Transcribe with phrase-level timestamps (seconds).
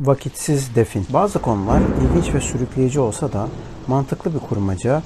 [0.00, 1.06] Vakitsiz defin.
[1.12, 3.48] Bazı konular ilginç ve sürükleyici olsa da
[3.86, 5.02] mantıklı bir kurmaca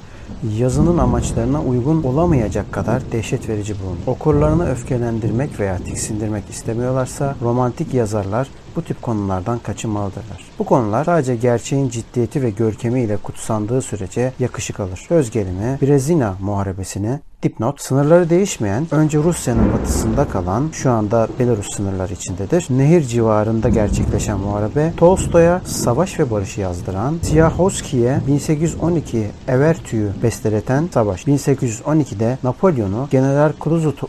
[0.57, 3.97] yazının amaçlarına uygun olamayacak kadar dehşet verici bulunur.
[4.07, 10.45] Okurlarını öfkelendirmek veya tiksindirmek istemiyorlarsa romantik yazarlar bu tip konulardan kaçınmalıdırlar.
[10.59, 15.05] Bu konular sadece gerçeğin ciddiyeti ve görkemiyle kutsandığı sürece yakışık alır.
[15.07, 22.13] Söz gelimi Brezina muharebesini Dipnot, sınırları değişmeyen, önce Rusya'nın batısında kalan, şu anda Belarus sınırları
[22.13, 22.67] içindedir.
[22.69, 31.27] Nehir civarında gerçekleşen muharebe, Tolstoy'a Savaş ve Barış'ı yazdıran, Siyahovski'ye 1812 Evertü'yü besteleten savaş.
[31.27, 33.51] 1812'de Napolyon'u General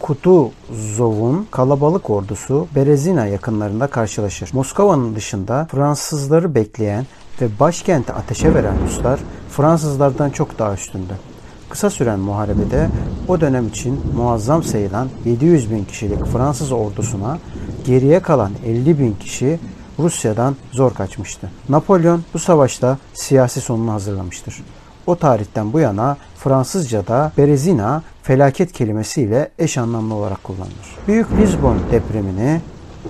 [0.01, 4.51] Kutuzov'un kalabalık ordusu Berezina yakınlarında karşılaşır.
[4.53, 7.07] Moskova'nın dışında Fransızları bekleyen
[7.41, 9.21] ve başkenti ateşe veren Ruslar
[9.51, 11.13] Fransızlardan çok daha üstündü.
[11.71, 12.89] Kısa süren muharebede
[13.29, 17.39] o dönem için muazzam sayılan 700 bin kişilik Fransız ordusuna
[17.87, 19.59] geriye kalan 50 bin kişi
[19.99, 21.51] Rusya'dan zor kaçmıştı.
[21.69, 24.63] Napolyon bu savaşta siyasi sonunu hazırlamıştır.
[25.07, 30.97] O tarihten bu yana Fransızca'da Berezina felaket kelimesiyle eş anlamlı olarak kullanılır.
[31.09, 32.61] Büyük Lisbon depremini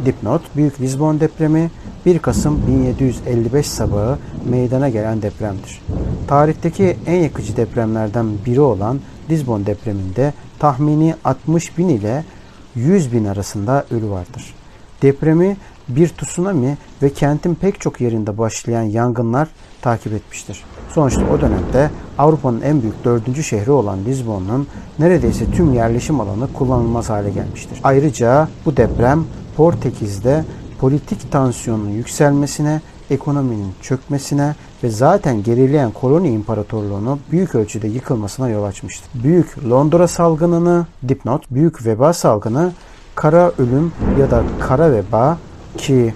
[0.04, 1.70] Dipnot, Büyük Lisbon depremi
[2.06, 4.18] 1 Kasım 1755 sabahı
[4.50, 5.82] meydana gelen depremdir.
[6.28, 9.00] Tarihteki en yakıcı depremlerden biri olan
[9.30, 12.24] Lisbon depreminde tahmini 60 bin ile
[12.74, 14.54] 100 bin arasında ölü vardır.
[15.02, 15.56] Depremi
[15.88, 19.48] bir tsunami ve kentin pek çok yerinde başlayan yangınlar
[19.82, 20.64] takip etmiştir.
[20.94, 24.66] Sonuçta o dönemde Avrupa'nın en büyük dördüncü şehri olan Lisbon'un
[24.98, 27.80] neredeyse tüm yerleşim alanı kullanılmaz hale gelmiştir.
[27.84, 29.24] Ayrıca bu deprem
[29.56, 30.44] Portekiz'de
[30.80, 32.80] politik tansiyonun yükselmesine,
[33.10, 34.54] ekonominin çökmesine
[34.84, 39.22] ve zaten gerileyen koloni imparatorluğunu büyük ölçüde yıkılmasına yol açmıştır.
[39.22, 42.72] Büyük Londra salgınını, dipnot, büyük veba salgını,
[43.14, 45.38] kara ölüm ya da kara veba
[45.76, 46.14] ki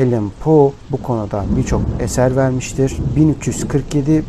[0.00, 2.96] Ellen Poe bu konuda birçok eser vermiştir.
[3.16, 4.22] 1347-1351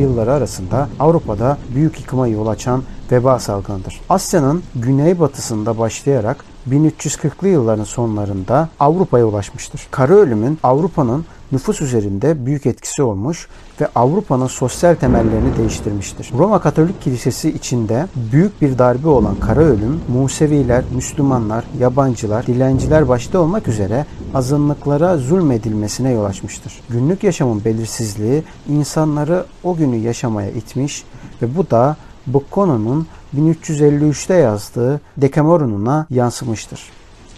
[0.00, 2.82] yılları arasında Avrupa'da büyük yıkıma yol açan
[3.12, 4.00] veba salgınıdır.
[4.08, 9.86] Asya'nın güneybatısında başlayarak 1340'lı yılların sonlarında Avrupa'ya ulaşmıştır.
[9.90, 13.48] Kara ölümün Avrupa'nın nüfus üzerinde büyük etkisi olmuş
[13.80, 16.30] ve Avrupa'nın sosyal temellerini değiştirmiştir.
[16.38, 23.38] Roma Katolik Kilisesi içinde büyük bir darbe olan kara ölüm, Museviler, Müslümanlar, yabancılar, dilenciler başta
[23.38, 26.80] olmak üzere azınlıklara zulmedilmesine yol açmıştır.
[26.88, 31.04] Günlük yaşamın belirsizliği insanları o günü yaşamaya itmiş
[31.42, 33.06] ve bu da Boccane'nin
[33.36, 36.80] 1353'te yazdığı Decameron'una yansımıştır.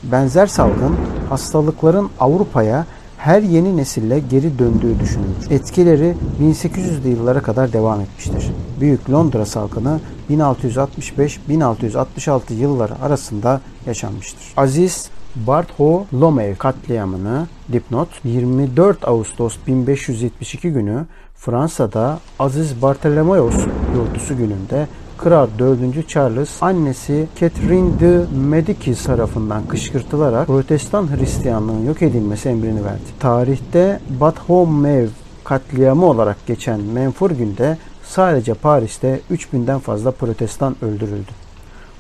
[0.03, 0.97] Benzer salgın
[1.29, 2.87] hastalıkların Avrupa'ya
[3.19, 5.51] her yeni nesille geri döndüğü düşünülür.
[5.51, 8.51] Etkileri 1800'lü yıllara kadar devam etmiştir.
[8.81, 10.01] Büyük Londra salgını
[10.31, 14.43] 1665-1666 yılları arasında yaşanmıştır.
[14.57, 21.07] Aziz Bartholomew katliamını dipnot 24 Ağustos 1572 günü
[21.41, 23.55] Fransa'da Aziz Bartholomeos
[23.95, 24.87] yurdusu gününde
[25.19, 26.09] Kral 4.
[26.09, 33.03] Charles annesi Catherine de Medici tarafından kışkırtılarak Protestan Hristiyanlığın yok edilmesi emrini verdi.
[33.21, 35.11] Tarihte Bartholomew
[35.45, 41.31] katliamı olarak geçen menfur günde sadece Paris'te 3000'den fazla protestan öldürüldü.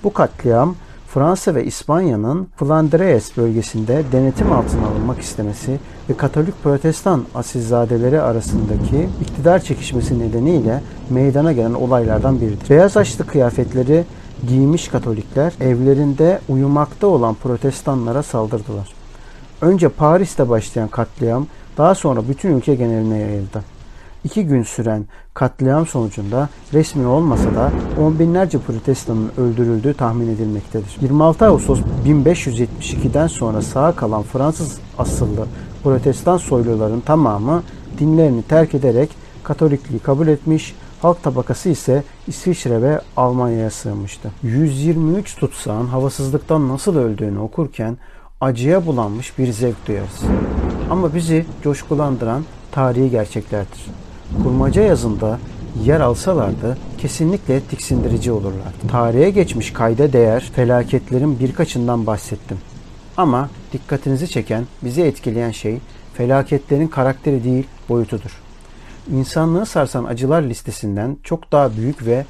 [0.04, 0.74] Bu katliam
[1.14, 5.78] Fransa ve İspanya'nın Flandres bölgesinde denetim altına alınmak istemesi
[6.10, 12.70] ve Katolik Protestan asilzadeleri arasındaki iktidar çekişmesi nedeniyle meydana gelen olaylardan biridir.
[12.70, 14.04] Beyaz açlı kıyafetleri
[14.48, 18.88] giymiş Katolikler evlerinde uyumakta olan protestanlara saldırdılar.
[19.60, 21.46] Önce Paris'te başlayan katliam
[21.78, 23.77] daha sonra bütün ülke geneline yayıldı
[24.24, 30.96] iki gün süren katliam sonucunda resmi olmasa da on binlerce protestanın öldürüldüğü tahmin edilmektedir.
[31.00, 35.46] 26 Ağustos 1572'den sonra sağ kalan Fransız asıllı
[35.84, 37.62] protestan soyluların tamamı
[37.98, 39.10] dinlerini terk ederek
[39.48, 44.30] Katolikliği kabul etmiş, halk tabakası ise İsviçre ve Almanya'ya sığınmıştı.
[44.42, 47.98] 123 tutsağın havasızlıktan nasıl öldüğünü okurken
[48.40, 50.20] acıya bulanmış bir zevk duyarız.
[50.90, 54.07] Ama bizi coşkulandıran tarihi gerçeklerdir.
[54.42, 55.38] Kurmaca yazında
[55.84, 58.72] yer alsalardı kesinlikle tiksindirici olurlar.
[58.90, 62.58] Tarihe geçmiş kayda değer felaketlerin birkaçından bahsettim.
[63.16, 65.78] Ama dikkatinizi çeken, bizi etkileyen şey
[66.14, 68.40] felaketlerin karakteri değil boyutudur.
[69.12, 72.24] İnsanlığı sarsan acılar listesinden çok daha büyük ve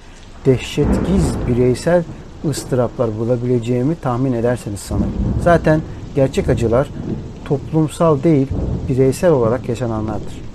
[0.47, 2.03] dehşetgiz bireysel
[2.49, 5.13] ıstıraplar bulabileceğimi tahmin ederseniz sanırım.
[5.43, 5.81] Zaten
[6.15, 6.91] gerçek acılar
[7.45, 8.47] toplumsal değil
[8.89, 10.48] bireysel olarak yaşananlardır.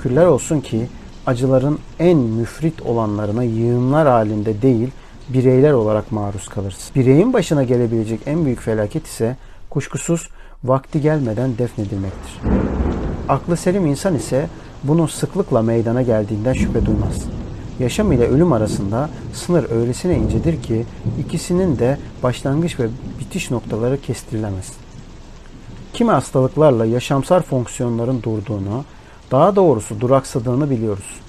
[0.00, 0.86] Şükürler olsun ki
[1.26, 4.88] acıların en müfrit olanlarına yığınlar halinde değil
[5.28, 6.90] bireyler olarak maruz kalırız.
[6.94, 9.36] Bireyin başına gelebilecek en büyük felaket ise
[9.70, 10.28] kuşkusuz
[10.64, 12.40] vakti gelmeden defnedilmektir.
[13.28, 14.46] Aklı selim insan ise
[14.84, 17.24] bunun sıklıkla meydana geldiğinden şüphe duymaz.
[17.80, 20.84] Yaşam ile ölüm arasında sınır öylesine incedir ki
[21.18, 22.88] ikisinin de başlangıç ve
[23.20, 24.72] bitiş noktaları kestirilemez.
[25.92, 28.84] Kimi hastalıklarla yaşamsal fonksiyonların durduğunu,
[29.30, 31.20] daha doğrusu duraksadığını biliyoruz.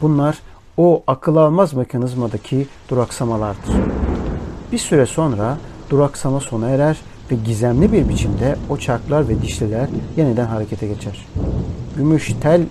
[0.00, 0.38] Bunlar
[0.76, 3.74] o akıl almaz mekanizmadaki duraksamalardır.
[4.72, 5.58] Bir süre sonra
[5.90, 6.96] duraksama sona erer
[7.30, 11.26] ve gizemli bir biçimde o çarklar ve dişliler yeniden harekete geçer.
[11.96, 12.62] Gümüş tel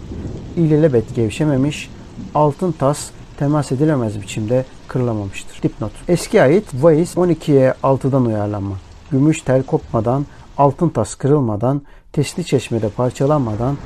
[0.55, 1.89] ilelebet gevşememiş,
[2.35, 5.63] altın tas temas edilemez biçimde kırılamamıştır.
[5.63, 5.91] Dipnot.
[6.07, 8.75] Eski ait Vaiz 12'ye 6'dan uyarlanma.
[9.11, 10.25] Gümüş tel kopmadan,
[10.57, 11.81] altın tas kırılmadan,
[12.17, 13.77] tesli çeşmede parçalanmadan,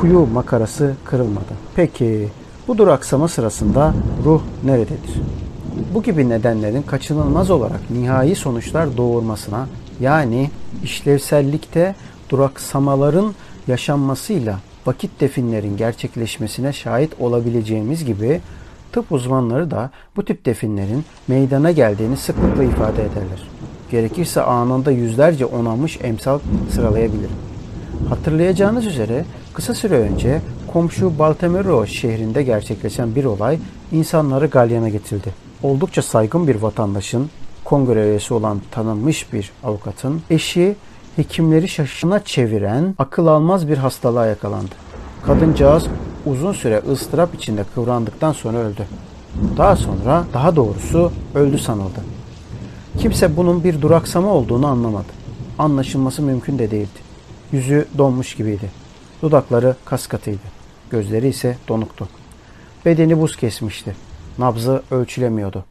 [0.00, 1.56] kuyu makarası kırılmadan.
[1.76, 2.28] Peki
[2.68, 3.94] bu duraksama sırasında
[4.24, 5.20] ruh nerededir?
[5.94, 9.66] Bu gibi nedenlerin kaçınılmaz olarak nihai sonuçlar doğurmasına
[10.00, 10.50] yani
[10.84, 11.94] işlevsellikte
[12.28, 13.34] duraksamaların
[13.66, 18.40] yaşanmasıyla vakit definlerin gerçekleşmesine şahit olabileceğimiz gibi
[18.92, 23.48] tıp uzmanları da bu tip definlerin meydana geldiğini sıklıkla ifade ederler.
[23.90, 26.38] Gerekirse anında yüzlerce onanmış emsal
[26.70, 27.51] sıralayabilirim.
[28.08, 30.40] Hatırlayacağınız üzere kısa süre önce
[30.72, 33.58] komşu Baltemero şehrinde gerçekleşen bir olay
[33.92, 35.34] insanları galyana getirdi.
[35.62, 37.30] Oldukça saygın bir vatandaşın,
[37.64, 40.76] kongre üyesi olan tanınmış bir avukatın eşi
[41.16, 44.74] hekimleri şaşına çeviren akıl almaz bir hastalığa yakalandı.
[45.26, 45.86] Kadıncağız
[46.26, 48.86] uzun süre ıstırap içinde kıvrandıktan sonra öldü.
[49.56, 52.00] Daha sonra daha doğrusu öldü sanıldı.
[52.98, 55.12] Kimse bunun bir duraksama olduğunu anlamadı.
[55.58, 57.01] Anlaşılması mümkün de değildi.
[57.52, 58.70] Yüzü donmuş gibiydi.
[59.22, 60.38] Dudakları kas katıydı.
[60.90, 62.08] Gözleri ise donuktu.
[62.84, 63.96] Bedeni buz kesmişti.
[64.38, 65.64] Nabzı ölçülemiyordu.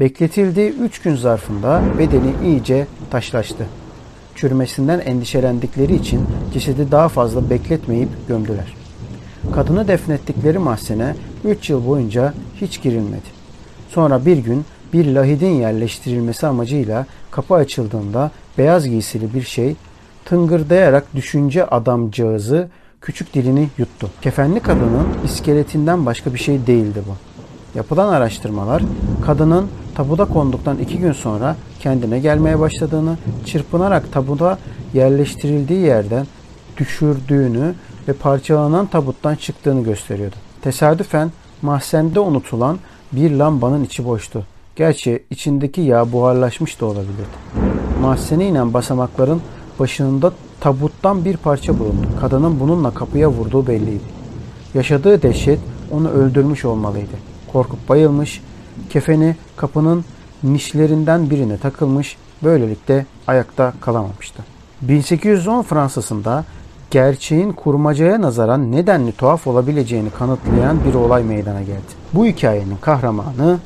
[0.00, 3.66] Bekletildiği üç gün zarfında bedeni iyice taşlaştı.
[4.34, 8.74] Çürümesinden endişelendikleri için cesedi daha fazla bekletmeyip gömdüler.
[9.54, 11.14] Kadını defnettikleri mahzene
[11.44, 13.36] üç yıl boyunca hiç girilmedi.
[13.88, 19.76] Sonra bir gün bir lahidin yerleştirilmesi amacıyla kapı açıldığında beyaz giysili bir şey
[20.26, 22.68] tıngırdayarak düşünce adamcağızı
[23.00, 24.10] küçük dilini yuttu.
[24.22, 27.14] Kefenli kadının iskeletinden başka bir şey değildi bu.
[27.78, 28.82] Yapılan araştırmalar
[29.26, 34.58] kadının tabuda konduktan iki gün sonra kendine gelmeye başladığını, çırpınarak tabuda
[34.94, 36.26] yerleştirildiği yerden
[36.76, 37.74] düşürdüğünü
[38.08, 40.36] ve parçalanan tabuttan çıktığını gösteriyordu.
[40.62, 41.30] Tesadüfen
[41.62, 42.78] mahzende unutulan
[43.12, 44.46] bir lambanın içi boştu.
[44.76, 47.36] Gerçi içindeki yağ buharlaşmış da olabilirdi.
[48.02, 49.42] Mahzene inen basamakların
[49.80, 52.06] başında tabuttan bir parça bulundu.
[52.20, 54.04] Kadının bununla kapıya vurduğu belliydi.
[54.74, 55.58] Yaşadığı dehşet
[55.90, 57.16] onu öldürmüş olmalıydı.
[57.52, 58.42] Korkup bayılmış,
[58.90, 60.04] kefeni kapının
[60.42, 64.42] nişlerinden birine takılmış, böylelikle ayakta kalamamıştı.
[64.82, 66.44] 1810 Fransa'sında
[66.90, 71.92] gerçeğin kurmacaya nazaran nedenli tuhaf olabileceğini kanıtlayan bir olay meydana geldi.
[72.14, 73.58] Bu hikayenin kahramanı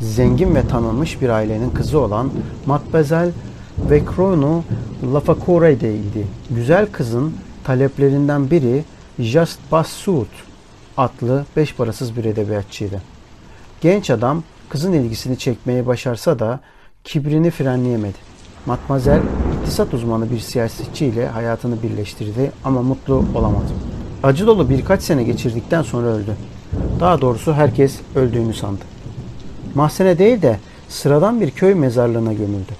[0.00, 2.30] zengin ve tanınmış bir ailenin kızı olan
[2.66, 3.30] Matbezel
[3.90, 4.62] ve Krono
[5.12, 6.26] Lafacore'deydi.
[6.50, 7.34] Güzel kızın
[7.64, 8.84] taleplerinden biri
[9.18, 10.26] Just Bassoud
[10.96, 13.02] adlı beş parasız bir edebiyatçıydı.
[13.80, 16.60] Genç adam kızın ilgisini çekmeyi başarsa da
[17.04, 18.18] kibrini frenleyemedi.
[18.66, 19.20] Matmazel
[19.60, 23.72] iktisat uzmanı bir siyasetçi ile hayatını birleştirdi ama mutlu olamadı.
[24.22, 26.36] Acı dolu birkaç sene geçirdikten sonra öldü.
[27.00, 28.84] Daha doğrusu herkes öldüğünü sandı.
[29.74, 30.58] Mahzene değil de
[30.88, 32.72] sıradan bir köy mezarlığına gömüldü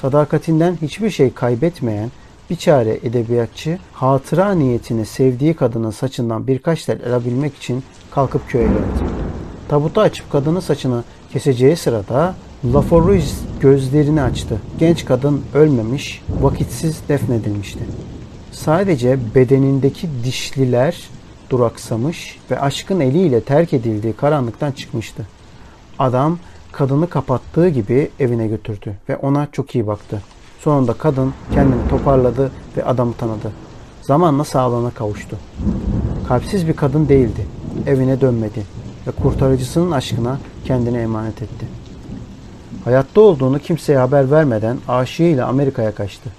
[0.00, 2.10] sadakatinden hiçbir şey kaybetmeyen
[2.50, 8.76] bir çare edebiyatçı hatıra niyetine sevdiği kadının saçından birkaç tel alabilmek için kalkıp köye geldi.
[9.68, 12.34] Tabutu açıp kadının saçını keseceği sırada
[12.64, 14.60] Laforuiz gözlerini açtı.
[14.78, 17.80] Genç kadın ölmemiş, vakitsiz defnedilmişti.
[18.52, 20.96] Sadece bedenindeki dişliler
[21.50, 25.26] duraksamış ve aşkın eliyle terk edildiği karanlıktan çıkmıştı.
[25.98, 26.38] Adam
[26.76, 30.22] kadını kapattığı gibi evine götürdü ve ona çok iyi baktı.
[30.60, 33.52] Sonunda kadın kendini toparladı ve adamı tanıdı.
[34.02, 35.36] Zamanla sağlığına kavuştu.
[36.28, 37.46] Kalpsiz bir kadın değildi.
[37.86, 38.62] Evine dönmedi
[39.06, 41.66] ve kurtarıcısının aşkına kendini emanet etti.
[42.84, 46.30] Hayatta olduğunu kimseye haber vermeden aşığıyla Amerika'ya kaçtı.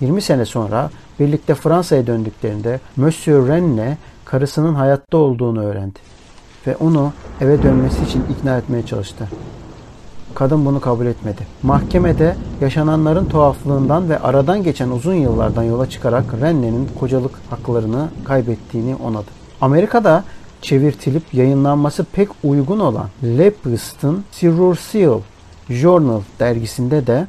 [0.00, 5.98] 20 sene sonra birlikte Fransa'ya döndüklerinde Monsieur Renne karısının hayatta olduğunu öğrendi
[6.66, 9.28] ve onu eve dönmesi için ikna etmeye çalıştı.
[10.34, 11.46] Kadın bunu kabul etmedi.
[11.62, 19.26] Mahkemede yaşananların tuhaflığından ve aradan geçen uzun yıllardan yola çıkarak Renne'nin kocalık haklarını kaybettiğini onadı.
[19.60, 20.24] Amerika'da
[20.62, 25.20] çevirtilip yayınlanması pek uygun olan Lepist'in Chirurgical
[25.70, 27.26] Journal dergisinde de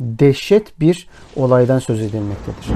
[0.00, 2.70] dehşet bir olaydan söz edilmektedir.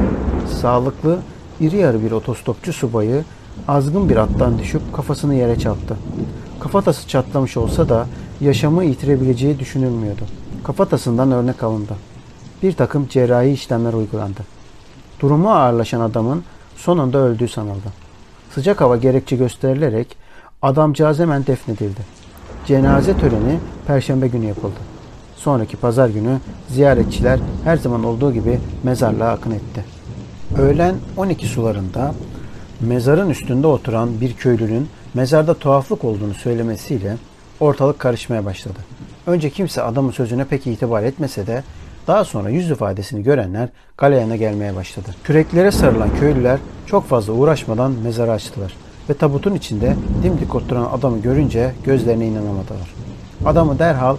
[0.61, 1.19] Sağlıklı,
[1.61, 3.25] iri yarı bir otostopçu subayı
[3.69, 5.97] azgın bir attan düşüp kafasını yere çarptı.
[6.61, 8.07] Kafatası çatlamış olsa da
[8.41, 10.23] yaşamı yitirebileceği düşünülmüyordu.
[10.65, 11.97] Kafatasından örnek alındı.
[12.63, 14.41] Bir takım cerrahi işlemler uygulandı.
[15.21, 16.45] Durumu ağırlaşan adamın
[16.77, 17.93] sonunda öldüğü sanıldı.
[18.55, 20.17] Sıcak hava gerekçe gösterilerek
[20.63, 22.01] adamcağız hemen defnedildi.
[22.67, 24.81] Cenaze töreni perşembe günü yapıldı.
[25.37, 29.85] Sonraki pazar günü ziyaretçiler her zaman olduğu gibi mezarlığa akın etti.
[30.59, 32.15] Öğlen 12 sularında
[32.81, 37.17] mezarın üstünde oturan bir köylünün mezarda tuhaflık olduğunu söylemesiyle
[37.61, 38.79] ortalık karışmaya başladı.
[39.27, 41.63] Önce kimse adamın sözüne pek itibar etmese de
[42.07, 45.09] daha sonra yüz ifadesini görenler galeyana gelmeye başladı.
[45.25, 48.77] Küreklere sarılan köylüler çok fazla uğraşmadan mezarı açtılar
[49.11, 52.95] ve tabutun içinde dimdik oturan adamı görünce gözlerine inanamadılar.
[53.45, 54.17] Adamı derhal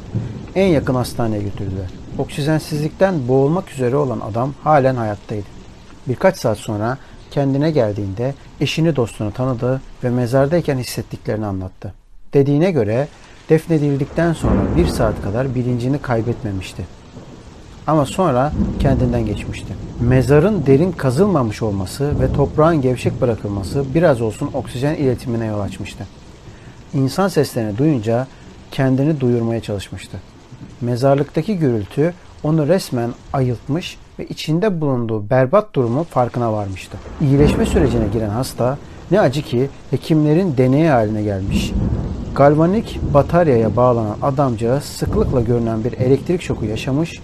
[0.56, 1.90] en yakın hastaneye götürdüler.
[2.18, 5.46] Oksijensizlikten boğulmak üzere olan adam halen hayattaydı.
[6.08, 6.98] Birkaç saat sonra
[7.32, 11.94] kendine geldiğinde eşini dostunu tanıdı ve mezardayken hissettiklerini anlattı.
[12.34, 13.08] Dediğine göre
[13.52, 16.86] defnedildikten sonra bir saat kadar bilincini kaybetmemişti.
[17.88, 19.74] Ama sonra kendinden geçmişti.
[20.00, 26.08] Mezarın derin kazılmamış olması ve toprağın gevşek bırakılması biraz olsun oksijen iletimine yol açmıştı.
[26.94, 28.28] İnsan seslerini duyunca
[28.72, 30.18] kendini duyurmaya çalışmıştı.
[30.82, 36.98] Mezarlıktaki gürültü onu resmen ayıltmış ve içinde bulunduğu berbat durumu farkına varmıştı.
[37.22, 38.78] İyileşme sürecine giren hasta
[39.12, 41.72] ne acı ki hekimlerin deneyi haline gelmiş.
[42.36, 47.20] Galvanik bataryaya bağlanan adamcağız sıklıkla görünen bir elektrik şoku yaşamış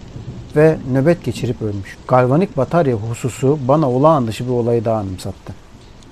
[0.55, 1.97] ve nöbet geçirip ölmüş.
[2.07, 5.53] Galvanik batarya hususu bana olağan dışı bir olayı daha anımsattı.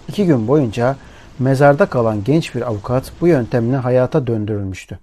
[0.07, 0.95] İki gün boyunca
[1.39, 4.99] mezarda kalan genç bir avukat bu yöntemle hayata döndürülmüştü.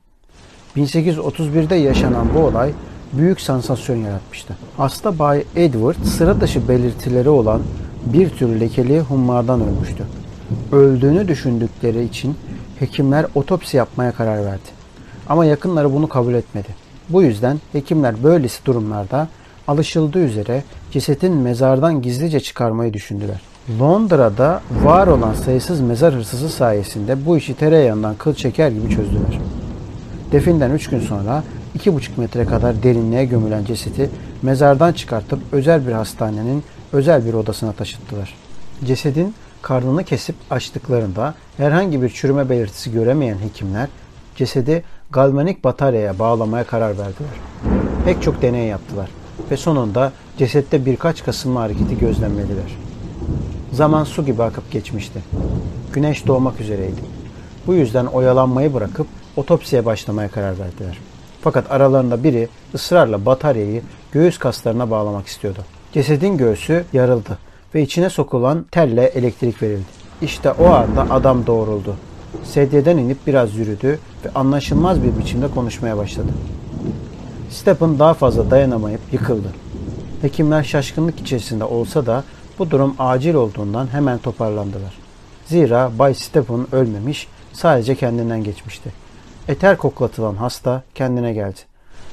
[0.77, 2.73] 1831'de yaşanan bu olay
[3.13, 4.57] büyük sansasyon yaratmıştı.
[4.77, 7.63] Hasta Bay Edward sıra dışı belirtileri olan
[8.07, 10.05] bir tür lekeli hummadan ölmüştü.
[10.73, 12.37] Öldüğünü düşündükleri için
[12.83, 14.69] hekimler otopsi yapmaya karar verdi.
[15.29, 16.69] Ama yakınları bunu kabul etmedi.
[17.09, 19.29] Bu yüzden hekimler böylesi durumlarda
[19.69, 23.41] alışıldığı üzere cesetin mezardan gizlice çıkarmayı düşündüler.
[23.81, 29.41] Londra'da var olan sayısız mezar hırsızı sayesinde bu işi tereyağından kıl çeker gibi çözdüler.
[30.33, 31.45] Definden 3 gün sonra
[31.79, 34.11] 2,5 metre kadar derinliğe gömülen cesedi
[34.43, 36.63] mezardan çıkartıp özel bir hastanenin
[36.93, 38.35] özel bir odasına taşıttılar.
[38.85, 43.89] Cesedin karnını kesip açtıklarında herhangi bir çürüme belirtisi göremeyen hekimler
[44.37, 47.31] cesedi galvanik bataryaya bağlamaya karar verdiler.
[48.05, 49.11] Pek çok deney yaptılar
[49.51, 52.77] ve sonunda cesette birkaç kasılma hareketi gözlemlediler.
[53.73, 55.21] Zaman su gibi akıp geçmişti.
[55.93, 57.01] Güneş doğmak üzereydi.
[57.67, 60.99] Bu yüzden oyalanmayı bırakıp otopsiye başlamaya karar verdiler.
[61.43, 65.61] Fakat aralarında biri ısrarla bataryayı göğüs kaslarına bağlamak istiyordu.
[65.93, 67.39] Cesedin göğsü yarıldı
[67.75, 70.03] ve içine sokulan telle elektrik verildi.
[70.23, 71.97] İşte o anda adam doğruldu.
[72.45, 76.33] Sedyeden inip biraz yürüdü ve anlaşılmaz bir biçimde konuşmaya başladı.
[77.51, 79.49] Stephen daha fazla dayanamayıp yıkıldı.
[80.23, 82.25] Hekimler şaşkınlık içerisinde olsa da
[82.59, 84.99] bu durum acil olduğundan hemen toparlandılar.
[85.47, 88.93] Zira Bay Stephen ölmemiş, sadece kendinden geçmişti.
[89.49, 91.61] Eter koklatılan hasta kendine geldi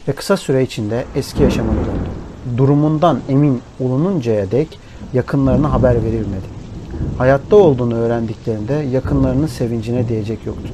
[0.08, 2.10] ve kısa süre içinde eski yaşamına döndü.
[2.58, 4.80] Durumundan emin olununcaya dek
[5.14, 6.60] yakınlarına haber verilmedi.
[7.18, 10.70] Hayatta olduğunu öğrendiklerinde yakınlarının sevincine diyecek yoktu.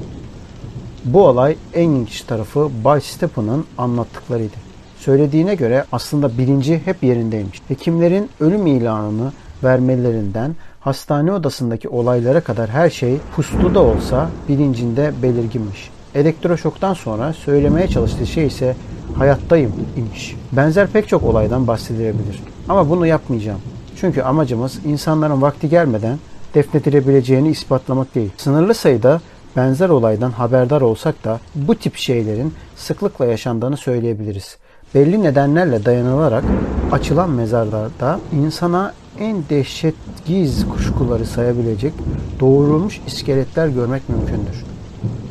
[1.05, 4.55] Bu olay en ilginç tarafı Bay Stephen'ın anlattıklarıydı.
[4.97, 7.61] Söylediğine göre aslında bilinci hep yerindeymiş.
[7.67, 9.31] Hekimlerin ölüm ilanını
[9.63, 15.89] vermelerinden hastane odasındaki olaylara kadar her şey puslu da olsa bilincinde belirginmiş.
[16.15, 18.75] Elektroşoktan sonra söylemeye çalıştığı şey ise
[19.17, 20.35] hayattayım imiş.
[20.51, 22.43] Benzer pek çok olaydan bahsedilebilir.
[22.69, 23.59] Ama bunu yapmayacağım.
[23.95, 26.19] Çünkü amacımız insanların vakti gelmeden
[26.55, 28.31] defnedilebileceğini ispatlamak değil.
[28.37, 29.21] Sınırlı sayıda
[29.55, 34.57] benzer olaydan haberdar olsak da bu tip şeylerin sıklıkla yaşandığını söyleyebiliriz.
[34.95, 36.43] Belli nedenlerle dayanılarak
[36.91, 41.93] açılan mezarlarda insana en dehşetgiz kuşkuları sayabilecek
[42.39, 44.65] doğrulmuş iskeletler görmek mümkündür.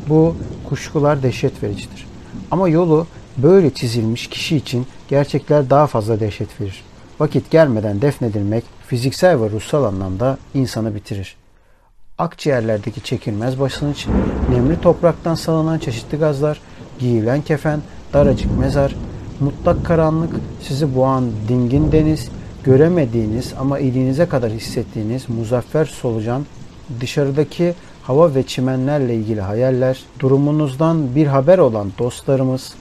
[0.09, 0.35] Bu
[0.69, 2.07] kuşkular dehşet vericidir.
[2.51, 3.07] Ama yolu
[3.37, 6.83] böyle çizilmiş kişi için gerçekler daha fazla dehşet verir.
[7.19, 11.35] Vakit gelmeden defnedilmek fiziksel ve ruhsal anlamda insanı bitirir.
[12.17, 14.07] Akciğerlerdeki çekilmez basınç,
[14.49, 16.61] nemli topraktan salınan çeşitli gazlar,
[16.99, 17.79] giyilen kefen,
[18.13, 18.95] daracık mezar,
[19.39, 22.29] mutlak karanlık, sizi boğan dingin deniz,
[22.63, 26.45] göremediğiniz ama iliğinize kadar hissettiğiniz muzaffer solucan,
[27.01, 32.73] dışarıdaki hava ve çimenlerle ilgili hayaller, durumunuzdan bir haber olan dostlarımız,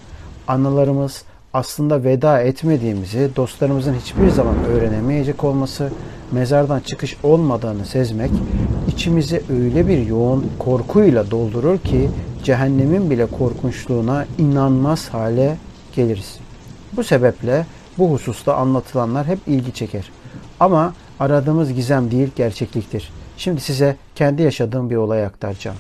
[0.49, 1.25] anılarımız,
[1.55, 5.91] aslında veda etmediğimizi, dostlarımızın hiçbir zaman öğrenemeyecek olması,
[6.33, 8.31] mezardan çıkış olmadığını sezmek,
[8.89, 12.11] içimizi öyle bir yoğun korkuyla doldurur ki
[12.45, 15.57] cehennemin bile korkunçluğuna inanmaz hale
[15.97, 16.39] geliriz.
[16.97, 17.67] Bu sebeple
[17.99, 20.11] bu hususta anlatılanlar hep ilgi çeker.
[20.61, 23.13] Ama aradığımız gizem değil gerçekliktir.
[23.37, 25.77] Şimdi size kendi yaşadığım bir olay aktaracağım.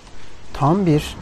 [0.52, 1.16] Tam bir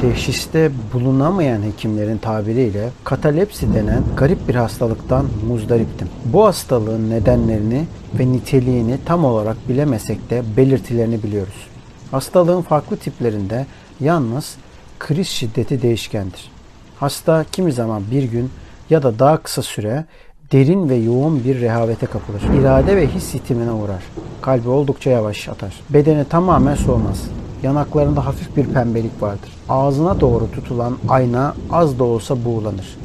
[0.00, 6.08] teşhiste bulunamayan hekimlerin tabiriyle katalepsi denen garip bir hastalıktan muzdariptim.
[6.24, 7.84] Bu hastalığın nedenlerini
[8.18, 11.68] ve niteliğini tam olarak bilemesek de belirtilerini biliyoruz.
[12.10, 13.66] Hastalığın farklı tiplerinde
[14.00, 14.56] yalnız
[14.98, 16.50] kriz şiddeti değişkendir.
[16.98, 18.50] Hasta kimi zaman bir gün
[18.90, 20.04] ya da daha kısa süre
[20.52, 22.42] derin ve yoğun bir rehavete kapılır.
[22.60, 24.02] İrade ve his itimine uğrar.
[24.42, 25.74] Kalbi oldukça yavaş atar.
[25.90, 27.39] Bedeni tamamen soğumaz.
[27.62, 29.50] Yanaklarında hafif bir pembelik vardır.
[29.68, 32.98] Ağzına doğru tutulan ayna az da olsa buğulanır.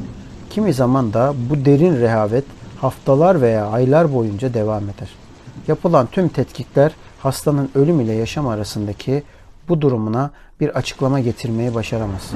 [0.50, 2.44] Kimi zaman da bu derin rehavet
[2.80, 5.08] haftalar veya aylar boyunca devam eder.
[5.68, 9.22] Yapılan tüm tetkikler hastanın ölüm ile yaşam arasındaki
[9.68, 12.32] bu durumuna bir açıklama getirmeyi başaramaz.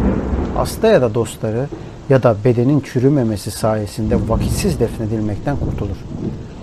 [0.57, 1.67] Hasta ya da dostları
[2.09, 5.97] ya da bedenin çürümemesi sayesinde vakitsiz defnedilmekten kurtulur.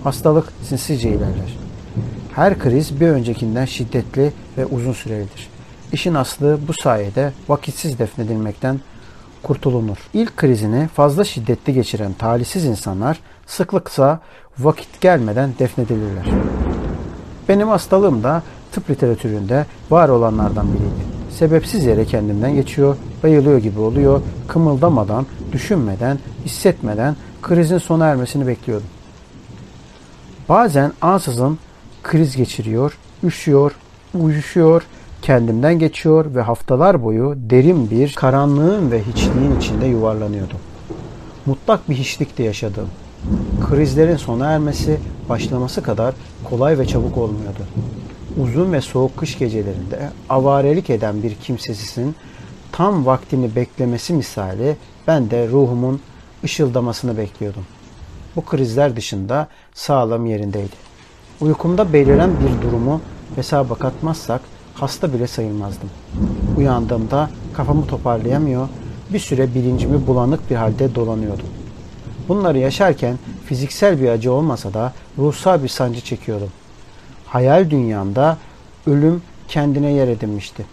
[0.04, 1.58] Hastalık sinsice ilerler.
[2.34, 5.48] Her kriz bir öncekinden şiddetli ve uzun sürelidir.
[5.92, 8.80] İşin aslı bu sayede vakitsiz defnedilmekten
[9.42, 9.96] kurtulunur.
[10.14, 14.20] İlk krizini fazla şiddetli geçiren talihsiz insanlar sıklıksa
[14.58, 16.26] vakit gelmeden defnedilirler.
[17.48, 18.42] Benim hastalığım da
[18.72, 21.18] tıp literatüründe var olanlardan biriydi.
[21.30, 28.88] Sebepsiz yere kendimden geçiyor, bayılıyor gibi oluyor, kımıldamadan, düşünmeden, hissetmeden krizin sona ermesini bekliyordum.
[30.48, 31.58] Bazen ansızın
[32.02, 33.72] kriz geçiriyor, üşüyor,
[34.14, 34.82] uyuşuyor,
[35.22, 40.58] kendimden geçiyor ve haftalar boyu derin bir karanlığın ve hiçliğin içinde yuvarlanıyordum.
[41.46, 42.88] Mutlak bir hiçlikte yaşadım.
[43.70, 47.66] Krizlerin sona ermesi, başlaması kadar kolay ve çabuk olmuyordu.
[48.42, 52.14] Uzun ve soğuk kış gecelerinde avarelik eden bir kimsesizin
[52.72, 56.00] tam vaktini beklemesi misali ben de ruhumun
[56.44, 57.64] ışıldamasını bekliyordum.
[58.36, 60.76] Bu krizler dışında sağlam yerindeydi.
[61.40, 63.00] Uykumda beliren bir durumu
[63.36, 64.40] hesaba katmazsak
[64.74, 65.90] hasta bile sayılmazdım.
[66.56, 68.68] Uyandığımda kafamı toparlayamıyor,
[69.12, 71.46] bir süre bilincimi bulanık bir halde dolanıyordum.
[72.28, 76.48] Bunları yaşarken fiziksel bir acı olmasa da ruhsal bir sancı çekiyordum.
[77.26, 78.36] Hayal dünyamda
[78.86, 80.66] ölüm kendine yer edinmişti.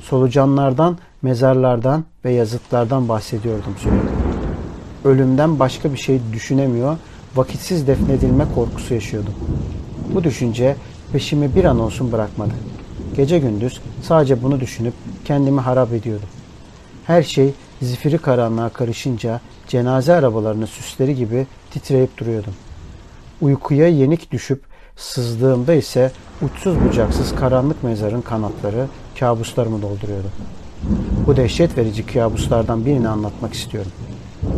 [0.00, 4.08] Solucanlardan, mezarlardan ve yazıtlardan bahsediyordum sürekli.
[5.04, 6.96] Ölümden başka bir şey düşünemiyor,
[7.36, 9.34] vakitsiz defnedilme korkusu yaşıyordum.
[10.14, 10.76] Bu düşünce
[11.12, 12.52] peşimi bir an olsun bırakmadı.
[13.16, 14.94] Gece gündüz sadece bunu düşünüp
[15.24, 16.28] kendimi harap ediyordum.
[17.06, 22.54] Her şey zifiri karanlığa karışınca cenaze arabalarının süsleri gibi titreyip duruyordum.
[23.40, 24.62] Uykuya yenik düşüp
[24.96, 28.86] sızdığımda ise uçsuz bucaksız karanlık mezarın kanatları
[29.20, 30.28] kabuslarımı dolduruyordu.
[31.26, 33.92] Bu dehşet verici kabuslardan birini anlatmak istiyorum.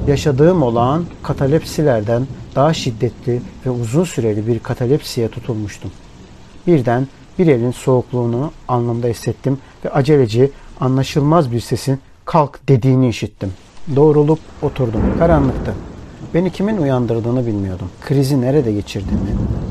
[0.07, 5.91] Yaşadığım olağan katalepsilerden daha şiddetli ve uzun süreli bir katalepsiye tutulmuştum.
[6.67, 10.51] Birden bir elin soğukluğunu anlamda hissettim ve aceleci
[10.81, 13.53] anlaşılmaz bir sesin kalk dediğini işittim.
[13.97, 15.03] Doğrulup oturdum.
[15.19, 15.75] Karanlıktı.
[16.35, 17.91] Beni kimin uyandırdığını bilmiyordum.
[18.01, 19.31] Krizi nerede geçirdiğimi,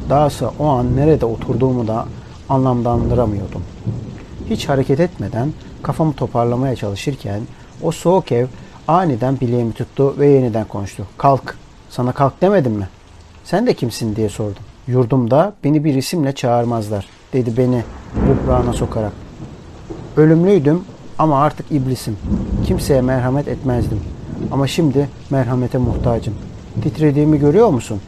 [0.09, 2.05] dahası o an nerede oturduğumu da
[2.49, 3.63] anlamlandıramıyordum.
[4.49, 5.53] Hiç hareket etmeden
[5.83, 7.41] kafamı toparlamaya çalışırken
[7.81, 8.47] o soğuk ev
[8.87, 11.07] aniden bileğimi tuttu ve yeniden konuştu.
[11.17, 11.57] Kalk,
[11.89, 12.87] sana kalk demedim mi?
[13.43, 14.63] Sen de kimsin diye sordum.
[14.87, 17.83] Yurdumda beni bir isimle çağırmazlar dedi beni
[18.15, 19.11] buhrana sokarak.
[20.17, 20.81] Ölümlüydüm
[21.19, 22.17] ama artık iblisim.
[22.65, 23.99] Kimseye merhamet etmezdim.
[24.51, 26.33] Ama şimdi merhamete muhtacım.
[26.83, 28.01] Titrediğimi görüyor musun?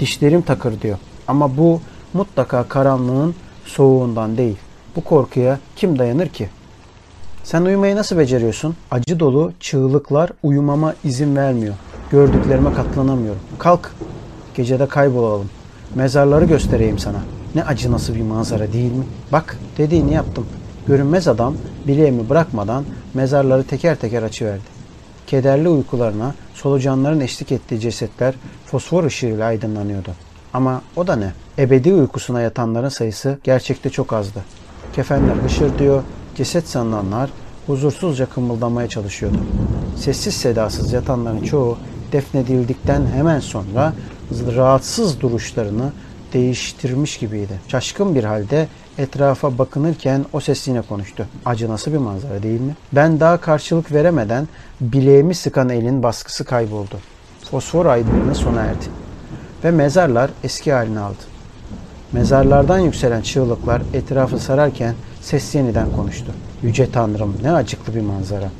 [0.00, 0.98] Dişlerim takır diyor.
[1.28, 1.80] Ama bu
[2.14, 4.56] mutlaka karanlığın soğuğundan değil.
[4.96, 6.48] Bu korkuya kim dayanır ki?
[7.44, 8.76] Sen uyumayı nasıl beceriyorsun?
[8.90, 11.74] Acı dolu çığlıklar uyumama izin vermiyor.
[12.10, 13.40] Gördüklerime katlanamıyorum.
[13.58, 13.92] Kalk.
[14.54, 15.50] Gecede kaybolalım.
[15.96, 17.18] Mezarları göstereyim sana.
[17.54, 19.04] Ne acı nasıl bir manzara değil mi?
[19.32, 20.46] Bak dediğini yaptım.
[20.86, 21.54] Görünmez adam
[21.86, 24.76] bileğimi bırakmadan mezarları teker teker açıverdi.
[25.26, 28.34] Kederli uykularına solucanların eşlik ettiği cesetler
[28.66, 30.10] fosfor ışığıyla aydınlanıyordu.
[30.52, 31.32] Ama o da ne?
[31.58, 34.44] Ebedi uykusuna yatanların sayısı gerçekte çok azdı.
[34.92, 36.02] Kefenler hışır diyor,
[36.34, 37.30] ceset sanılanlar
[37.66, 39.38] huzursuzca kımıldamaya çalışıyordu.
[39.96, 41.78] Sessiz sedasız yatanların çoğu
[42.12, 43.92] defnedildikten hemen sonra
[44.30, 45.92] rahatsız duruşlarını
[46.32, 47.60] değiştirmiş gibiydi.
[47.68, 51.26] Şaşkın bir halde etrafa bakınırken o ses yine konuştu.
[51.44, 52.76] Acı nasıl bir manzara değil mi?
[52.92, 54.48] Ben daha karşılık veremeden
[54.80, 56.98] bileğimi sıkan elin baskısı kayboldu.
[57.50, 58.84] Fosfor aydınlığı sona erdi.
[59.64, 61.22] Ve mezarlar eski halini aldı.
[62.12, 66.32] Mezarlardan yükselen çığlıklar etrafı sararken ses yeniden konuştu.
[66.62, 68.50] Yüce Tanrım ne acıklı bir manzara.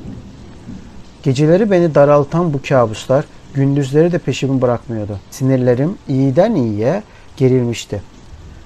[1.23, 3.25] Geceleri beni daraltan bu kabuslar
[3.57, 5.19] gündüzleri de peşimi bırakmıyordu.
[5.31, 7.03] Sinirlerim iyiden iyiye
[7.37, 8.03] gerilmişti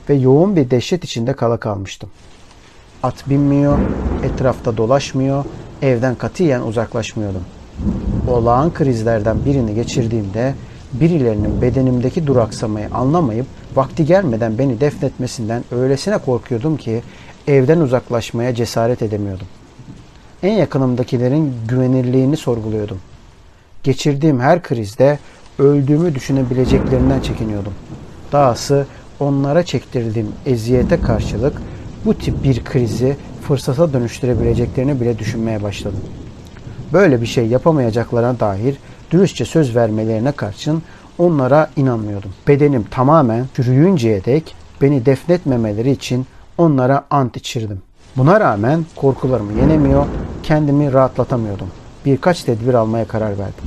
[0.08, 2.10] ve yoğun bir dehşet içinde kala kalmıştım.
[3.02, 3.78] At binmiyor,
[4.24, 5.44] etrafta dolaşmıyor,
[5.82, 7.44] evden katiyen uzaklaşmıyordum.
[8.28, 10.54] Olağan krizlerden birini geçirdiğimde
[10.92, 17.02] birilerinin bedenimdeki duraksamayı anlamayıp vakti gelmeden beni defnetmesinden öylesine korkuyordum ki
[17.46, 19.46] evden uzaklaşmaya cesaret edemiyordum.
[20.42, 22.98] En yakınımdakilerin güvenirliğini sorguluyordum.
[23.82, 25.18] Geçirdiğim her krizde
[25.58, 27.72] öldüğümü düşünebileceklerinden çekiniyordum.
[28.32, 28.86] Dahası
[29.20, 31.62] onlara çektirdiğim eziyete karşılık
[32.04, 33.16] bu tip bir krizi
[33.48, 36.00] fırsata dönüştürebileceklerini bile düşünmeye başladım.
[36.92, 38.76] Böyle bir şey yapamayacaklarına dair
[39.10, 40.82] dürüstçe söz vermelerine karşın
[41.18, 42.30] onlara inanmıyordum.
[42.48, 46.26] Bedenim tamamen çürüyünceye dek beni defnetmemeleri için
[46.58, 47.82] onlara ant içirdim.
[48.16, 50.06] Buna rağmen korkularımı yenemiyor,
[50.42, 51.68] kendimi rahatlatamıyordum.
[52.04, 53.64] Birkaç tedbir almaya karar verdim.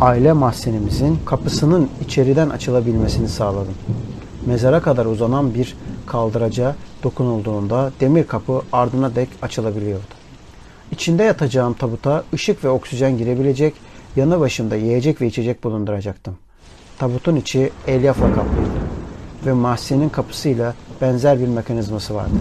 [0.00, 3.74] Aile mahzenimizin kapısının içeriden açılabilmesini sağladım.
[4.46, 10.02] Mezara kadar uzanan bir kaldıraca dokunulduğunda demir kapı ardına dek açılabiliyordu.
[10.90, 13.74] İçinde yatacağım tabuta ışık ve oksijen girebilecek,
[14.16, 16.36] yanı başımda yiyecek ve içecek bulunduracaktım.
[16.98, 18.82] Tabutun içi elyafla kaplıydı
[19.46, 22.34] ve mahzenin kapısıyla benzer bir mekanizması vardı.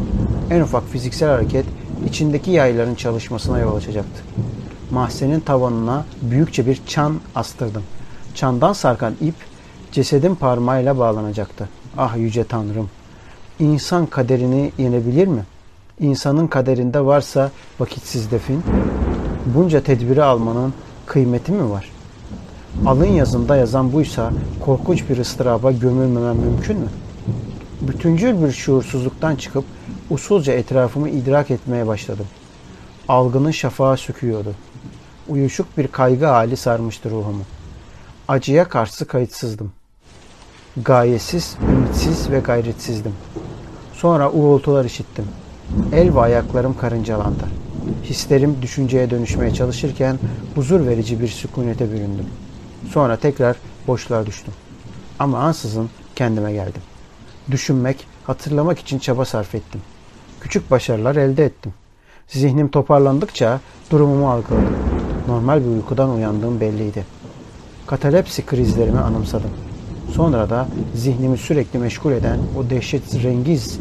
[0.50, 1.66] En ufak fiziksel hareket
[2.08, 4.24] içindeki yayların çalışmasına yol açacaktı.
[4.92, 7.84] Mahzenin tavanına büyükçe bir çan astırdım.
[8.36, 9.36] Çandan sarkan ip
[9.92, 11.70] cesedin parmağıyla bağlanacaktı.
[11.98, 12.90] Ah yüce Tanrım!
[13.60, 15.44] İnsan kaderini yenebilir mi?
[16.00, 18.64] İnsanın kaderinde varsa vakitsiz defin,
[19.46, 20.74] bunca tedbiri almanın
[21.06, 21.92] kıymeti mi var?
[22.86, 24.32] Alın yazında yazan buysa
[24.66, 26.88] korkunç bir ıstıraba gömülmemem mümkün mü?
[27.82, 29.66] Bütüncül bir şuursuzluktan çıkıp
[30.10, 32.26] usulca etrafımı idrak etmeye başladım.
[33.08, 34.56] Algının şafağı söküyordu.
[35.30, 37.44] Uyuşuk bir kaygı hali sarmıştı ruhumu.
[38.28, 39.72] Acıya karşı kayıtsızdım.
[40.78, 43.14] Gayesiz, ümitsiz ve gayretsizdim.
[43.94, 45.26] Sonra uğultular işittim.
[45.94, 47.44] El ve ayaklarım karıncalandı.
[48.04, 50.20] Hislerim düşünceye dönüşmeye çalışırken
[50.56, 52.26] huzur verici bir sükunete büründüm.
[52.92, 53.56] Sonra tekrar
[53.88, 54.54] boşluğa düştüm.
[55.20, 56.82] Ama ansızın kendime geldim.
[57.52, 59.82] Düşünmek, hatırlamak için çaba sarf ettim.
[60.42, 61.74] Küçük başarılar elde ettim.
[62.28, 63.60] Zihnim toparlandıkça
[63.92, 65.01] durumumu algıladım.
[65.32, 67.06] Normal bir uykudan uyandığım belliydi.
[67.88, 69.50] Katalepsi krizlerimi anımsadım.
[70.14, 73.80] Sonra da zihnimi sürekli meşgul eden o dehşet rengiz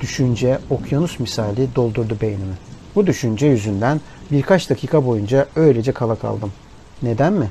[0.00, 2.54] düşünce okyanus misali doldurdu beynimi.
[2.94, 6.52] Bu düşünce yüzünden birkaç dakika boyunca öylece kala kaldım.
[7.02, 7.50] Neden mi?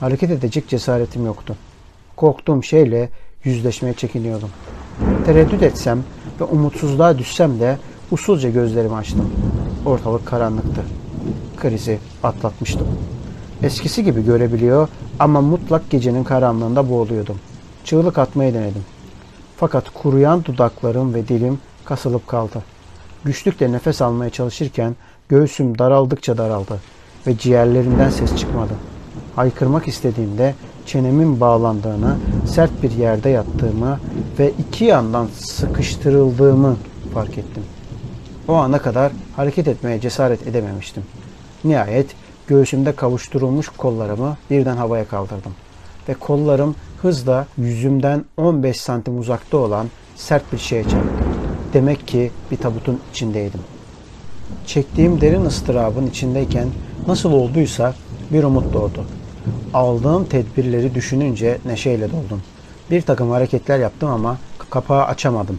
[0.00, 1.56] Hareket edecek cesaretim yoktu.
[2.16, 3.08] Korktuğum şeyle
[3.44, 4.50] yüzleşmeye çekiniyordum.
[5.26, 6.04] Tereddüt etsem
[6.40, 7.78] ve umutsuzluğa düşsem de
[8.10, 9.30] usulca gözlerimi açtım.
[9.86, 10.82] Ortalık karanlıktı.
[11.60, 12.86] Krizi atlatmıştım.
[13.62, 17.38] Eskisi gibi görebiliyor ama mutlak gecenin karanlığında boğuluyordum.
[17.84, 18.84] Çığlık atmayı denedim.
[19.56, 22.62] Fakat kuruyan dudaklarım ve dilim kasılıp kaldı.
[23.24, 24.96] Güçlükle nefes almaya çalışırken
[25.28, 26.80] göğsüm daraldıkça daraldı
[27.26, 28.72] ve ciğerlerimden ses çıkmadı.
[29.36, 30.54] Haykırmak istediğimde
[30.86, 34.00] çenemin bağlandığını, sert bir yerde yattığımı
[34.38, 36.76] ve iki yandan sıkıştırıldığımı
[37.14, 37.62] fark ettim.
[38.48, 41.02] O ana kadar hareket etmeye cesaret edememiştim.
[41.64, 42.14] Nihayet
[42.46, 45.52] göğsümde kavuşturulmuş kollarımı birden havaya kaldırdım.
[46.08, 51.24] Ve kollarım hızla yüzümden 15 santim uzakta olan sert bir şeye çarptı.
[51.72, 53.60] Demek ki bir tabutun içindeydim.
[54.66, 56.68] Çektiğim derin ıstırabın içindeyken
[57.06, 57.94] nasıl olduysa
[58.32, 59.04] bir umut doğdu.
[59.74, 62.42] Aldığım tedbirleri düşününce neşeyle doldum.
[62.90, 64.38] Bir takım hareketler yaptım ama
[64.70, 65.58] kapağı açamadım.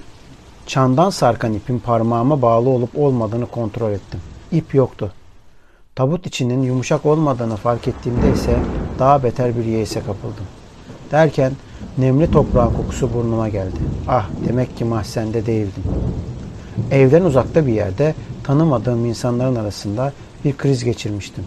[0.68, 4.20] Çandan sarkan ipin parmağıma bağlı olup olmadığını kontrol ettim.
[4.52, 5.12] İp yoktu.
[6.02, 8.60] Tabut içinin yumuşak olmadığını fark ettiğimde ise
[9.00, 10.46] daha beter bir yeise kapıldım.
[11.12, 11.52] Derken
[11.98, 13.78] nemli toprağın kokusu burnuma geldi.
[14.08, 15.84] Ah demek ki mahzende değildim.
[16.92, 20.14] Evden uzakta bir yerde tanımadığım insanların arasında
[20.46, 21.44] bir kriz geçirmiştim.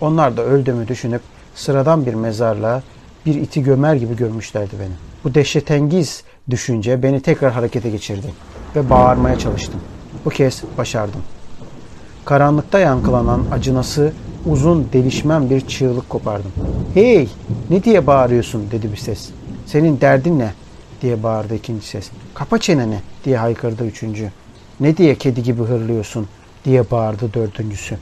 [0.00, 1.22] Onlar da öldüğümü düşünüp
[1.54, 2.82] sıradan bir mezarlığa
[3.26, 4.94] bir iti gömer gibi görmüşlerdi beni.
[5.24, 8.32] Bu dehşetengiz düşünce beni tekrar harekete geçirdi
[8.76, 9.80] ve bağırmaya çalıştım.
[10.24, 11.20] Bu kez başardım.
[12.28, 14.12] Karanlıkta yankılanan acınası
[14.46, 16.52] uzun delişmen bir çığlık kopardım.
[16.94, 17.28] Hey
[17.70, 19.30] ne diye bağırıyorsun dedi bir ses.
[19.66, 20.52] Senin derdin ne
[21.02, 22.10] diye bağırdı ikinci ses.
[22.34, 24.30] Kapa çeneni diye haykırdı üçüncü.
[24.80, 26.26] Ne diye kedi gibi hırlıyorsun
[26.64, 27.96] diye bağırdı dördüncüsü.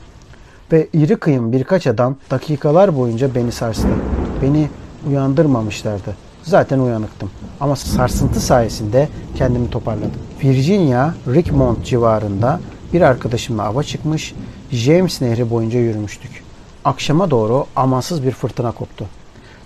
[0.71, 3.87] Ve iri kıyım birkaç adam dakikalar boyunca beni sarstı.
[4.41, 4.69] Beni
[5.09, 6.15] uyandırmamışlardı.
[6.43, 7.29] Zaten uyanıktım.
[7.59, 10.21] Ama sarsıntı sayesinde kendimi toparladım.
[10.43, 12.59] Virginia, Richmond civarında
[12.93, 14.35] bir arkadaşımla ava çıkmış,
[14.71, 16.43] James Nehri boyunca yürümüştük.
[16.85, 19.05] Akşama doğru amansız bir fırtına koptu.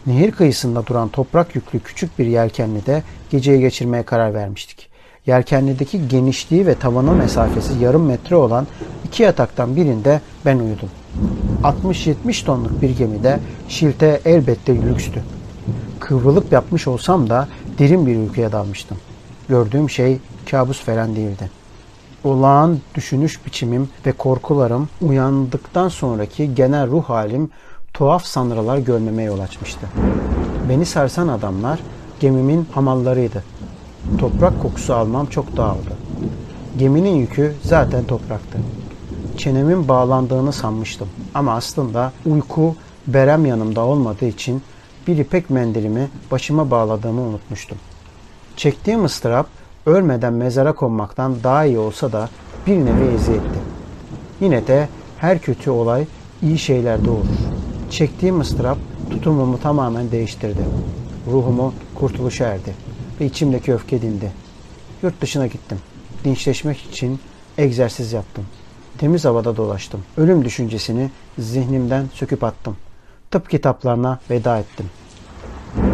[0.08, 4.90] Nehir kıyısında duran toprak yüklü küçük bir yelkenlide geceyi geçirmeye karar vermiştik.
[5.26, 8.68] Yelkenlideki genişliği ve tavanı mesafesi yarım metre olan
[9.06, 10.90] iki yataktan birinde ben uyudum.
[11.64, 15.24] 60-70 tonluk bir gemide şilte elbette lükstü.
[16.00, 17.48] Kıvrılıp yapmış olsam da
[17.80, 18.98] derin bir uykuya dalmıştım.
[19.50, 20.18] Gördüğüm şey
[20.52, 21.61] kabus falan değildi.
[22.24, 27.50] Olağan düşünüş biçimim ve korkularım uyandıktan sonraki genel ruh halim
[27.94, 29.88] tuhaf sanrılar görmeme yol açmıştı.
[30.70, 31.80] Beni sarsan adamlar
[32.20, 33.44] gemimin hamallarıydı.
[34.18, 35.98] Toprak kokusu almam çok dağıldı.
[36.78, 38.60] Geminin yükü zaten topraktı.
[39.38, 41.08] Çenemin bağlandığını sanmıştım.
[41.34, 42.76] Ama aslında uyku
[43.08, 44.62] berem yanımda olmadığı için
[45.08, 47.78] bir ipek mendilimi başıma bağladığımı unutmuştum.
[48.58, 49.48] Çektiğim ıstırap
[49.86, 52.30] ölmeden mezara konmaktan daha iyi olsa da
[52.68, 53.60] bir nevi eziyetti.
[54.42, 56.06] Yine de her kötü olay
[56.42, 57.26] iyi şeylerde olur.
[57.90, 58.78] Çektiğim ıstırap
[59.10, 60.62] tutumumu tamamen değiştirdi.
[61.32, 62.74] Ruhumu kurtuluşa erdi
[63.20, 64.32] ve içimdeki öfke dindi.
[65.04, 65.78] Yurt dışına gittim.
[66.24, 67.20] Dinçleşmek için
[67.58, 68.46] egzersiz yaptım.
[68.98, 70.04] Temiz havada dolaştım.
[70.18, 72.78] Ölüm düşüncesini zihnimden söküp attım.
[73.32, 74.86] Tıp kitaplarına veda ettim.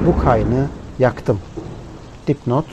[0.06, 0.68] Bu kayını
[1.00, 1.40] yaktım.
[2.28, 2.66] Dipnot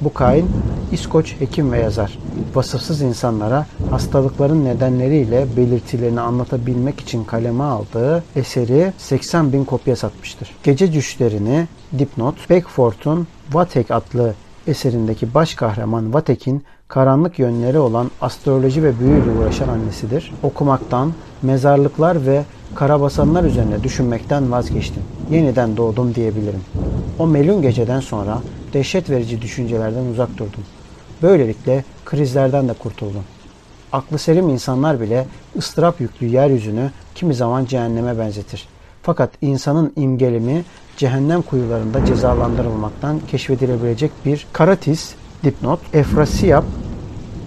[0.00, 0.50] bu kain
[0.92, 2.18] İskoç hekim ve yazar.
[2.54, 10.50] Vasıfsız insanlara hastalıkların nedenleriyle belirtilerini anlatabilmek için kaleme aldığı eseri 80 bin kopya satmıştır.
[10.62, 11.66] Gece düşlerini
[11.98, 14.34] dipnot Beckford'un Vatek adlı
[14.66, 20.32] eserindeki baş kahraman Vatek'in karanlık yönleri olan astroloji ve büyüyle uğraşan annesidir.
[20.42, 21.12] Okumaktan,
[21.42, 22.42] mezarlıklar ve
[22.74, 25.02] karabasanlar üzerine düşünmekten vazgeçtim.
[25.30, 26.60] Yeniden doğdum diyebilirim.
[27.18, 28.38] O melun geceden sonra
[28.72, 30.64] dehşet verici düşüncelerden uzak durdum.
[31.22, 33.24] Böylelikle krizlerden de kurtuldum.
[33.92, 35.26] Aklı selim insanlar bile
[35.56, 38.68] ıstırap yüklü yeryüzünü kimi zaman cehenneme benzetir.
[39.02, 40.64] Fakat insanın imgelimi
[40.96, 46.64] cehennem kuyularında cezalandırılmaktan keşfedilebilecek bir karatis, dipnot, Efrasiyap,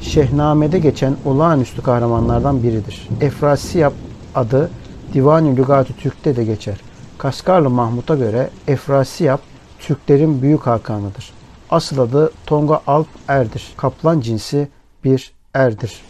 [0.01, 3.08] Şehname'de geçen olağanüstü kahramanlardan biridir.
[3.21, 3.93] Efrasiyap
[4.36, 4.69] adı
[5.13, 6.77] Divan-ı Lügat-ı Türk'te de geçer.
[7.17, 9.41] Kaskarlı Mahmut'a göre Efrasiyap
[9.79, 11.33] Türklerin büyük hakanıdır.
[11.69, 13.73] Asıl adı Tonga Alp Er'dir.
[13.77, 14.67] Kaplan cinsi
[15.03, 16.01] bir erdir.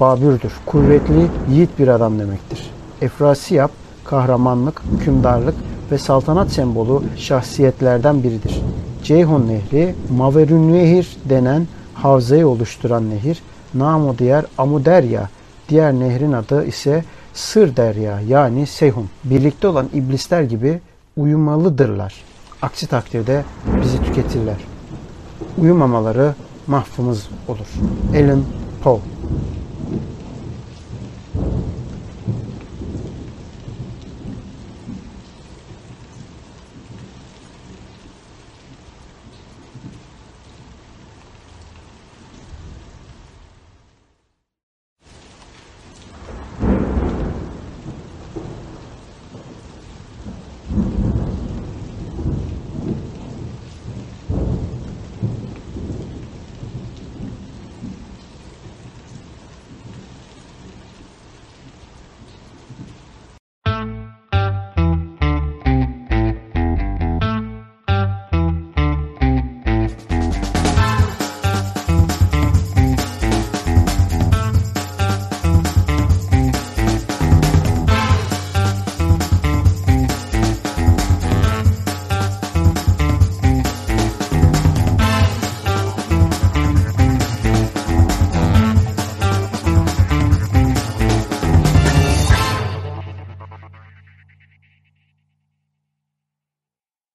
[0.00, 0.52] Babürdür.
[0.66, 2.70] Kuvvetli, yiğit bir adam demektir.
[3.00, 3.70] Efrasiyap,
[4.04, 5.54] kahramanlık, hükümdarlık
[5.90, 8.60] ve saltanat sembolü şahsiyetlerden biridir.
[9.04, 13.42] Ceyhun Nehri, Maverünnehir denen havzayı oluşturan nehir,
[13.74, 15.28] namı diğer Amuderya,
[15.68, 19.08] diğer nehrin adı ise Sır Derya yani Seyhun.
[19.24, 20.80] Birlikte olan iblisler gibi
[21.16, 22.14] uyumalıdırlar.
[22.62, 23.44] Aksi takdirde
[23.82, 24.56] bizi tüketirler.
[25.58, 26.34] Uyumamaları
[26.66, 27.66] mahfumuz olur.
[28.16, 28.44] Alan
[28.82, 29.00] Poe